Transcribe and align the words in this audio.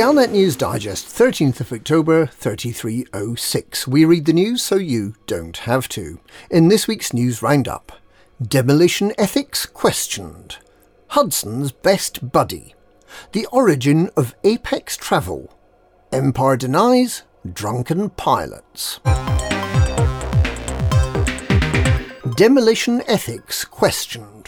Galnet 0.00 0.30
News 0.30 0.56
Digest, 0.56 1.08
13th 1.08 1.60
of 1.60 1.74
October, 1.74 2.24
3306. 2.24 3.86
We 3.86 4.06
read 4.06 4.24
the 4.24 4.32
news 4.32 4.62
so 4.62 4.76
you 4.76 5.14
don't 5.26 5.58
have 5.58 5.90
to. 5.90 6.20
In 6.50 6.68
this 6.68 6.88
week's 6.88 7.12
news 7.12 7.42
roundup, 7.42 7.92
demolition 8.42 9.12
ethics 9.18 9.66
questioned, 9.66 10.56
Hudson's 11.08 11.70
best 11.70 12.32
buddy, 12.32 12.74
the 13.32 13.44
origin 13.52 14.08
of 14.16 14.34
apex 14.42 14.96
travel, 14.96 15.54
Empire 16.10 16.56
denies 16.56 17.24
drunken 17.52 18.08
pilots. 18.08 19.00
Demolition 22.36 23.02
ethics 23.06 23.66
questioned. 23.66 24.39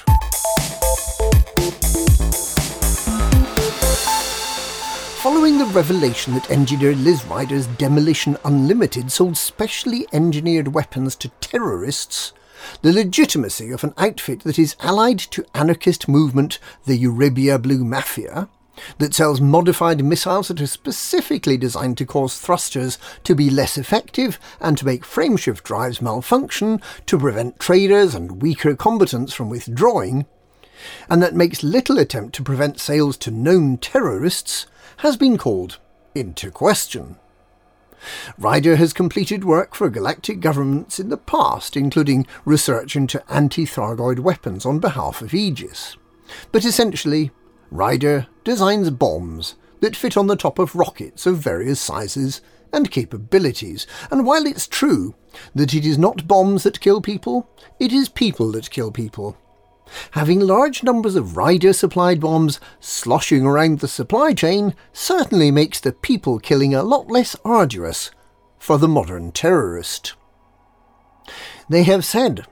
Following 5.23 5.59
the 5.59 5.67
revelation 5.67 6.35
that 6.35 6.51
engineer 6.51 6.97
Liz 6.97 7.25
Ryder's 7.27 7.69
Demolition 7.69 8.37
Unlimited 8.45 9.13
sold 9.13 9.37
specially 9.37 10.05
engineered 10.13 10.75
weapons 10.75 11.15
to 11.15 11.29
terrorists, 11.41 12.33
the 12.80 12.93
legitimacy 12.93 13.71
of 13.71 13.85
an 13.85 13.95
outfit 13.99 14.41
that 14.41 14.59
is 14.59 14.75
allied 14.80 15.21
to 15.21 15.45
anarchist 15.55 16.09
movement 16.09 16.59
the 16.87 16.99
Eurybia 17.01 17.63
Blue 17.63 17.85
Mafia, 17.85 18.49
that 18.99 19.15
sells 19.15 19.41
modified 19.41 20.05
missiles 20.05 20.49
that 20.49 20.61
are 20.61 20.66
specifically 20.66 21.57
designed 21.57 21.99
to 21.99 22.05
cause 22.05 22.41
thrusters 22.41 22.99
to 23.23 23.37
be 23.37 23.49
less 23.49 23.79
effective 23.79 24.41
and 24.59 24.77
to 24.77 24.85
make 24.85 25.05
frameshift 25.05 25.63
drives 25.63 26.02
malfunction 26.02 26.83
to 27.07 27.16
prevent 27.16 27.61
traders 27.61 28.16
and 28.16 28.43
weaker 28.43 28.74
combatants 28.74 29.33
from 29.33 29.49
withdrawing, 29.49 30.27
and 31.09 31.23
that 31.23 31.35
makes 31.35 31.63
little 31.63 31.99
attempt 31.99 32.35
to 32.37 32.43
prevent 32.43 32.80
sales 32.80 33.16
to 33.19 33.30
known 33.30 33.79
terrorists, 33.79 34.66
has 34.99 35.16
been 35.16 35.39
called 35.39 35.79
into 36.15 36.51
question. 36.51 37.16
Ryder 38.37 38.77
has 38.77 38.93
completed 38.93 39.45
work 39.45 39.74
for 39.74 39.89
galactic 39.89 40.41
governments 40.41 40.99
in 40.99 41.09
the 41.09 41.16
past, 41.16 41.77
including 41.77 42.27
research 42.45 42.97
into 42.97 43.23
anti 43.33 43.65
Thargoid 43.65 44.19
weapons 44.19 44.66
on 44.66 44.80
behalf 44.80 45.23
of 45.23 45.35
Aegis. 45.35 45.97
But 46.51 46.65
essentially, 46.65 47.30
Ryder 47.71 48.27
designs 48.45 48.91
bombs 48.91 49.55
that 49.80 49.96
fit 49.96 50.17
on 50.17 50.27
the 50.27 50.37
top 50.37 50.59
of 50.59 50.74
rockets 50.74 51.27
of 51.27 51.39
various 51.39 51.80
sizes 51.80 52.41
and 52.73 52.91
capabilities. 52.91 53.87
And 54.11 54.24
while 54.24 54.46
it's 54.46 54.67
true 54.67 55.15
that 55.55 55.74
it 55.74 55.85
is 55.85 55.99
not 55.99 56.29
bombs 56.29 56.63
that 56.65 56.80
kill 56.80 57.01
people, 57.01 57.49
it 57.79 57.93
is 57.93 58.09
people 58.09 58.52
that 58.52 58.71
kill 58.71 58.91
people. 58.91 59.37
Having 60.12 60.40
large 60.40 60.82
numbers 60.82 61.15
of 61.15 61.37
Ryder 61.37 61.73
supplied 61.73 62.21
bombs 62.21 62.60
sloshing 62.80 63.46
around 63.46 63.80
the 63.80 63.88
supply 63.88 64.32
chain 64.32 64.75
certainly 64.93 65.50
makes 65.50 65.81
the 65.81 65.93
people 65.93 66.38
killing 66.38 66.75
a 66.75 66.82
lot 66.82 67.09
less 67.09 67.37
arduous 67.44 68.10
for 68.59 68.78
the 68.78 68.88
modern 68.88 69.32
terrorist. 69.32 70.15
They 71.69 71.82
have 71.84 72.04
said 72.04 72.47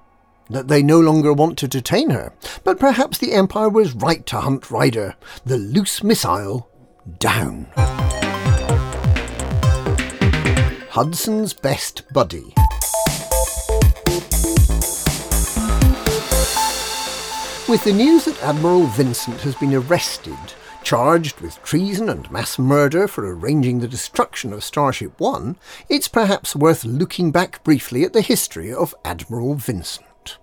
that 0.48 0.68
they 0.68 0.82
no 0.82 0.98
longer 0.98 1.32
want 1.32 1.56
to 1.58 1.68
detain 1.68 2.10
her, 2.10 2.32
but 2.64 2.80
perhaps 2.80 3.18
the 3.18 3.32
Empire 3.32 3.68
was 3.68 3.94
right 3.94 4.26
to 4.26 4.40
hunt 4.40 4.70
Ryder, 4.70 5.14
the 5.44 5.56
loose 5.58 6.02
missile, 6.02 6.68
down. 7.18 7.66
Hudson's 10.90 11.54
best 11.54 12.02
buddy. 12.12 12.52
With 17.70 17.84
the 17.84 17.92
news 17.92 18.24
that 18.24 18.42
Admiral 18.42 18.82
Vincent 18.82 19.42
has 19.42 19.54
been 19.54 19.72
arrested, 19.72 20.36
charged 20.82 21.40
with 21.40 21.62
treason 21.62 22.08
and 22.08 22.28
mass 22.28 22.58
murder 22.58 23.06
for 23.06 23.32
arranging 23.32 23.78
the 23.78 23.86
destruction 23.86 24.52
of 24.52 24.64
Starship 24.64 25.20
One, 25.20 25.56
it's 25.88 26.08
perhaps 26.08 26.56
worth 26.56 26.84
looking 26.84 27.30
back 27.30 27.62
briefly 27.62 28.02
at 28.02 28.12
the 28.12 28.22
history 28.22 28.72
of 28.72 28.92
Admiral 29.04 29.54
Vincent. 29.54 30.38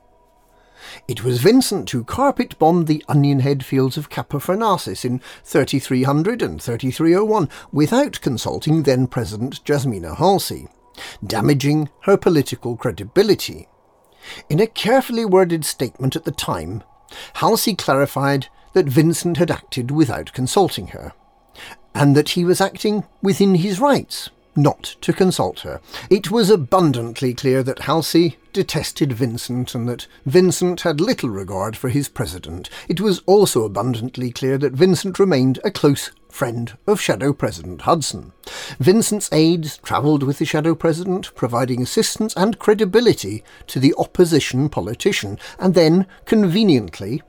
It 1.09 1.25
was 1.25 1.41
Vincent 1.41 1.89
who 1.89 2.05
carpet 2.05 2.57
bombed 2.57 2.87
the 2.87 3.03
onion 3.09 3.41
head 3.41 3.65
fields 3.65 3.97
of 3.97 4.09
Kappa 4.09 4.37
Fornacis 4.37 5.03
in 5.03 5.19
3300 5.43 6.41
and 6.41 6.61
3301 6.61 7.49
without 7.73 8.21
consulting 8.21 8.83
then 8.83 9.05
President 9.05 9.61
Jasmina 9.65 10.15
Halsey, 10.15 10.69
damaging 11.21 11.89
her 12.03 12.15
political 12.15 12.77
credibility. 12.77 13.67
In 14.49 14.61
a 14.61 14.65
carefully 14.67 15.25
worded 15.25 15.65
statement 15.65 16.15
at 16.15 16.23
the 16.23 16.31
time, 16.31 16.83
Halsey 17.35 17.75
clarified 17.75 18.47
that 18.73 18.87
Vincent 18.87 19.37
had 19.37 19.51
acted 19.51 19.91
without 19.91 20.33
consulting 20.33 20.87
her, 20.87 21.13
and 21.93 22.15
that 22.15 22.29
he 22.29 22.45
was 22.45 22.61
acting 22.61 23.05
within 23.21 23.55
his 23.55 23.79
rights 23.79 24.29
not 24.57 24.95
to 25.01 25.13
consult 25.13 25.61
her. 25.61 25.79
It 26.09 26.31
was 26.31 26.49
abundantly 26.49 27.33
clear 27.33 27.63
that 27.63 27.83
Halsey 27.83 28.37
detested 28.51 29.13
Vincent 29.13 29.75
and 29.75 29.87
that 29.87 30.07
Vincent 30.25 30.81
had 30.81 30.99
little 30.99 31.29
regard 31.29 31.77
for 31.77 31.89
his 31.89 32.09
president. 32.09 32.69
It 32.89 32.99
was 32.99 33.21
also 33.27 33.63
abundantly 33.63 34.31
clear 34.31 34.57
that 34.57 34.73
Vincent 34.73 35.19
remained 35.19 35.59
a 35.63 35.71
close 35.71 36.11
friend 36.29 36.77
of 36.87 36.99
Shadow 36.99 37.33
President 37.33 37.81
Hudson. 37.83 38.33
Vincent's 38.79 39.29
aides 39.31 39.77
travelled 39.77 40.23
with 40.23 40.39
the 40.39 40.45
Shadow 40.45 40.75
President, 40.75 41.33
providing 41.35 41.81
assistance 41.81 42.33
and 42.35 42.59
credibility 42.59 43.43
to 43.67 43.79
the 43.79 43.93
opposition 43.97 44.69
politician, 44.69 45.39
and 45.59 45.73
then, 45.73 46.05
conveniently, 46.25 47.21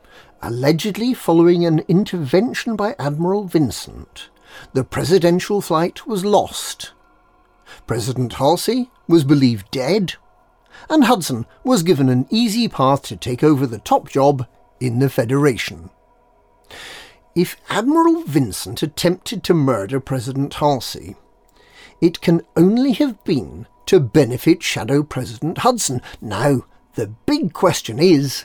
allegedly 0.43 1.15
following 1.15 1.65
an 1.65 1.81
intervention 1.89 2.77
by 2.77 2.95
Admiral 2.99 3.45
Vincent, 3.45 4.31
the 4.73 4.85
presidential 4.85 5.61
flight 5.61 6.07
was 6.07 6.25
lost 6.25 6.93
President 7.87 8.35
Halsey 8.35 8.91
was 9.07 9.25
believed 9.25 9.71
dead, 9.71 10.15
and 10.89 11.05
Hudson 11.05 11.47
was 11.65 11.83
given 11.83 12.09
an 12.09 12.27
easy 12.31 12.69
path 12.69 13.03
to 13.03 13.17
take 13.17 13.43
over 13.43 13.67
the 13.67 13.79
top 13.79 14.09
job 14.09 14.47
in 14.81 14.99
the 14.99 15.11
Federation. 15.11 15.91
If 17.35 17.57
Admiral 17.69 18.23
Vincent 18.23 18.83
attempted 18.83 19.45
to 19.45 19.55
murder 19.55 20.01
President 20.01 20.55
Halsey, 20.55 21.17
it 22.01 22.21
can 22.21 22.43
only 22.57 22.93
have 22.93 23.23
been 23.25 23.67
to 23.87 24.01
benefit 24.01 24.63
Shadow 24.63 25.03
President 25.03 25.59
Hudson. 25.59 26.03
Now, 26.21 26.67
the 26.95 27.09
big 27.27 27.53
question 27.53 27.99
is 27.99 28.45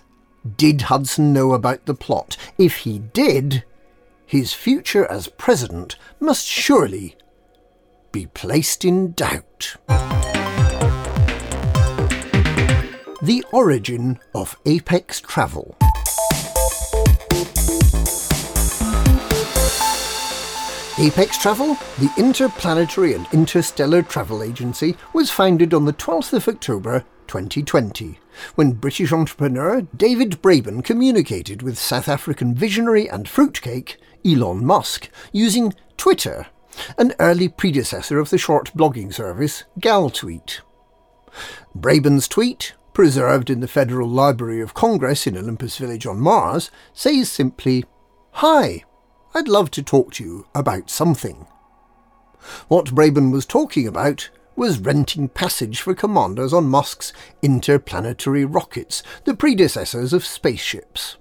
did 0.58 0.84
Hudson 0.84 1.34
know 1.34 1.54
about 1.54 1.86
the 1.86 1.94
plot? 1.94 2.38
If 2.58 2.78
he 2.78 3.00
did, 3.00 3.64
his 4.26 4.54
future 4.54 5.06
as 5.06 5.28
president 5.28 5.96
must 6.20 6.46
surely 6.46 7.16
be 8.14 8.28
placed 8.28 8.86
in 8.86 9.12
doubt. 9.14 9.76
The 13.24 13.44
origin 13.52 14.20
of 14.34 14.56
apex 14.66 15.20
travel. 15.20 15.76
Apex 21.00 21.40
Travel, 21.40 21.76
the 21.98 22.14
interplanetary 22.18 23.16
and 23.16 23.28
interstellar 23.34 24.04
travel 24.04 24.44
agency, 24.44 24.96
was 25.12 25.32
founded 25.32 25.74
on 25.74 25.86
the 25.86 25.94
12th 25.94 26.34
of 26.34 26.48
October 26.48 27.04
2020, 27.26 28.20
when 28.54 28.74
British 28.74 29.12
entrepreneur 29.12 29.82
David 29.98 30.40
Braben 30.44 30.84
communicated 30.84 31.64
with 31.64 31.80
South 31.80 32.08
African 32.08 32.54
visionary 32.54 33.10
and 33.10 33.28
fruitcake 33.28 33.98
Elon 34.24 34.64
Musk 34.64 35.10
using 35.32 35.74
Twitter 35.98 36.46
an 36.98 37.14
early 37.20 37.50
predecessor 37.50 38.20
of 38.20 38.30
the 38.30 38.38
short 38.38 38.74
blogging 38.74 39.14
service 39.14 39.64
GalTweet. 39.80 40.62
Braben's 41.78 42.28
tweet, 42.28 42.74
preserved 42.94 43.50
in 43.50 43.60
the 43.60 43.68
Federal 43.68 44.08
Library 44.08 44.62
of 44.62 44.74
Congress 44.74 45.26
in 45.26 45.38
Olympus 45.38 45.78
Village 45.78 46.06
on 46.06 46.20
Mars, 46.20 46.70
says 46.94 47.32
simply, 47.32 47.86
Hi, 48.34 48.84
I'd 49.34 49.48
love 49.48 49.72
to 49.72 49.84
talk 49.84 50.14
to 50.14 50.24
you 50.24 50.48
about 50.54 50.90
something. 50.90 51.48
What 52.68 52.94
Braben 52.94 53.32
was 53.32 53.46
talking 53.46 53.88
about 53.88 54.30
was 54.56 54.80
renting 54.80 55.30
passage 55.30 55.82
for 55.82 55.96
commanders 55.96 56.54
on 56.54 56.70
Musk's 56.70 57.14
interplanetary 57.42 58.46
rockets, 58.46 59.02
the 59.24 59.34
predecessors 59.34 60.14
of 60.14 60.26
spaceships. 60.26 61.18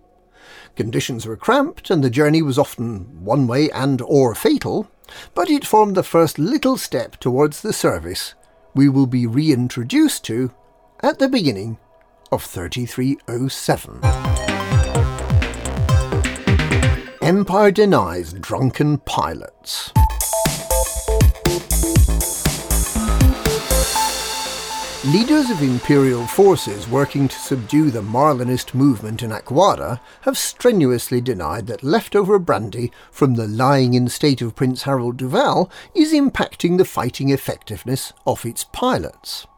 Conditions 0.77 1.27
were 1.27 1.37
cramped 1.37 1.91
and 1.91 2.03
the 2.03 2.11
journey 2.11 2.43
was 2.43 2.59
often 2.59 3.25
one 3.25 3.47
way 3.47 3.71
and 3.71 4.03
or 4.03 4.35
fatal, 4.35 4.91
but 5.35 5.51
it 5.51 5.67
formed 5.67 5.95
the 5.95 6.03
first 6.03 6.39
little 6.39 6.77
step 6.77 7.17
towards 7.17 7.63
the 7.63 7.73
service 7.73 8.35
we 8.75 8.89
will 8.89 9.07
be 9.07 9.27
reintroduced 9.27 10.25
to 10.25 10.53
at 11.01 11.19
the 11.19 11.29
beginning 11.29 11.79
of 12.31 12.43
3307. 12.43 14.01
Empire 17.23 17.71
denies 17.71 18.33
drunken 18.33 18.99
pilots. 18.99 19.93
Leaders 25.07 25.51
of 25.51 25.61
imperial 25.63 26.29
forces 26.29 26.87
working 26.87 27.27
to 27.27 27.37
subdue 27.37 27.91
the 27.91 28.01
Marlinist 28.01 28.73
movement 28.73 29.21
in 29.25 29.33
Akwada 29.33 29.99
have 30.21 30.39
strenuously 30.39 31.21
denied 31.21 31.67
that 31.67 31.83
leftover 31.83 32.39
brandy 32.39 32.93
from 33.11 33.35
the 33.35 33.49
lying 33.49 33.95
in 33.95 34.09
state 34.09 34.41
of 34.41 34.55
Prince 34.55 34.85
Harold 34.85 35.17
Duval 35.17 35.69
is 35.93 36.13
impacting 36.13 36.79
the 36.79 36.85
fighting 36.85 37.31
effectiveness 37.31 38.13
of 38.29 38.47
its 38.47 38.63
pilots. 38.73 39.49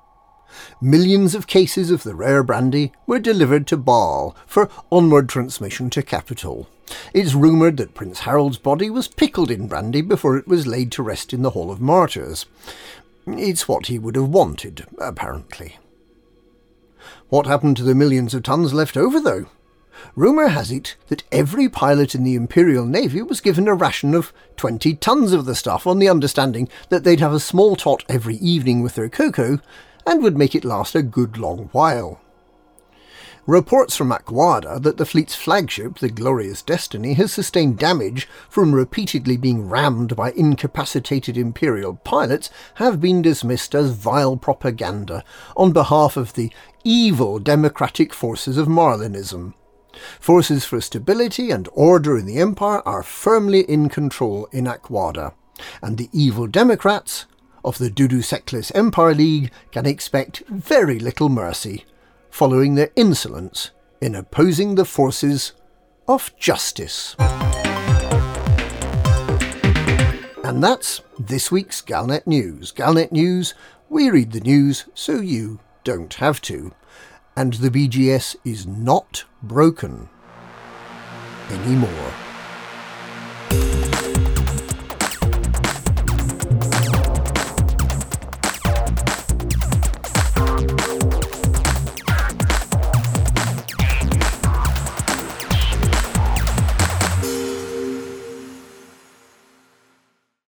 Millions 0.80 1.34
of 1.34 1.46
cases 1.46 1.90
of 1.90 2.04
the 2.04 2.14
rare 2.14 2.42
brandy 2.42 2.92
were 3.06 3.18
delivered 3.18 3.66
to 3.66 3.76
Baal 3.76 4.34
for 4.46 4.70
onward 4.90 5.28
transmission 5.28 5.90
to 5.90 6.02
capital. 6.02 6.70
It's 7.12 7.34
rumoured 7.34 7.76
that 7.78 7.94
Prince 7.94 8.20
Harold's 8.20 8.58
body 8.58 8.88
was 8.88 9.08
pickled 9.08 9.50
in 9.50 9.68
brandy 9.68 10.00
before 10.00 10.38
it 10.38 10.48
was 10.48 10.66
laid 10.66 10.90
to 10.92 11.02
rest 11.02 11.34
in 11.34 11.42
the 11.42 11.50
Hall 11.50 11.70
of 11.70 11.82
Martyrs. 11.82 12.46
It's 13.26 13.68
what 13.68 13.86
he 13.86 13.98
would 13.98 14.16
have 14.16 14.28
wanted, 14.28 14.86
apparently. 14.98 15.78
What 17.28 17.46
happened 17.46 17.76
to 17.78 17.82
the 17.82 17.94
millions 17.94 18.34
of 18.34 18.42
tons 18.42 18.74
left 18.74 18.96
over, 18.96 19.20
though? 19.20 19.46
Rumour 20.16 20.48
has 20.48 20.70
it 20.70 20.96
that 21.08 21.22
every 21.32 21.68
pilot 21.68 22.14
in 22.14 22.24
the 22.24 22.34
Imperial 22.34 22.84
Navy 22.84 23.22
was 23.22 23.40
given 23.40 23.68
a 23.68 23.74
ration 23.74 24.14
of 24.14 24.32
20 24.56 24.94
tons 24.96 25.32
of 25.32 25.44
the 25.44 25.54
stuff 25.54 25.86
on 25.86 25.98
the 25.98 26.08
understanding 26.08 26.68
that 26.88 27.04
they'd 27.04 27.20
have 27.20 27.32
a 27.32 27.40
small 27.40 27.76
tot 27.76 28.04
every 28.08 28.36
evening 28.36 28.82
with 28.82 28.94
their 28.94 29.08
cocoa 29.08 29.60
and 30.06 30.22
would 30.22 30.36
make 30.36 30.54
it 30.54 30.64
last 30.64 30.94
a 30.94 31.02
good 31.02 31.38
long 31.38 31.68
while. 31.72 32.20
Reports 33.46 33.94
from 33.94 34.08
Akwada 34.08 34.82
that 34.82 34.96
the 34.96 35.04
fleet's 35.04 35.34
flagship, 35.34 35.98
the 35.98 36.08
Glorious 36.08 36.62
Destiny, 36.62 37.12
has 37.14 37.30
sustained 37.30 37.78
damage 37.78 38.26
from 38.48 38.74
repeatedly 38.74 39.36
being 39.36 39.68
rammed 39.68 40.16
by 40.16 40.32
incapacitated 40.32 41.36
Imperial 41.36 41.96
pilots 42.04 42.48
have 42.76 43.02
been 43.02 43.20
dismissed 43.20 43.74
as 43.74 43.90
vile 43.90 44.38
propaganda 44.38 45.22
on 45.58 45.72
behalf 45.72 46.16
of 46.16 46.32
the 46.32 46.50
evil 46.84 47.38
democratic 47.38 48.14
forces 48.14 48.56
of 48.56 48.66
Marlinism. 48.66 49.52
Forces 50.18 50.64
for 50.64 50.80
stability 50.80 51.50
and 51.50 51.68
order 51.74 52.16
in 52.16 52.24
the 52.24 52.38
Empire 52.38 52.80
are 52.88 53.02
firmly 53.02 53.60
in 53.70 53.90
control 53.90 54.48
in 54.52 54.64
Akwada, 54.64 55.34
and 55.82 55.98
the 55.98 56.08
evil 56.14 56.46
Democrats 56.46 57.26
of 57.62 57.76
the 57.76 57.90
Dudu 57.90 58.24
Seklis 58.24 58.72
Empire 58.74 59.14
League 59.14 59.50
can 59.70 59.84
expect 59.84 60.42
very 60.48 60.98
little 60.98 61.28
mercy 61.28 61.84
following 62.34 62.74
their 62.74 62.90
insolence 62.96 63.70
in 64.00 64.12
opposing 64.16 64.74
the 64.74 64.84
forces 64.84 65.52
of 66.08 66.36
justice. 66.36 67.14
And 70.42 70.60
that's 70.60 71.00
this 71.16 71.52
week's 71.52 71.80
Galnet 71.80 72.26
News. 72.26 72.72
Galnet 72.72 73.12
News, 73.12 73.54
we 73.88 74.10
read 74.10 74.32
the 74.32 74.40
news 74.40 74.86
so 74.94 75.20
you 75.20 75.60
don't 75.84 76.12
have 76.14 76.40
to. 76.42 76.72
And 77.36 77.52
the 77.52 77.70
BGS 77.70 78.34
is 78.44 78.66
not 78.66 79.26
broken 79.40 80.08
anymore. 81.50 82.33